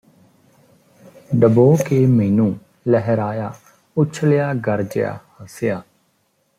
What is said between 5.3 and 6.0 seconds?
ਹੱਸਿਆ